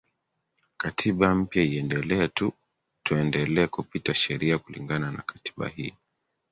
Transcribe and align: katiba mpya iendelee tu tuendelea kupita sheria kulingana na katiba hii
katiba 0.77 1.35
mpya 1.35 1.63
iendelee 1.63 2.27
tu 2.27 2.51
tuendelea 3.03 3.67
kupita 3.67 4.15
sheria 4.15 4.57
kulingana 4.57 5.11
na 5.11 5.21
katiba 5.21 5.67
hii 5.67 5.93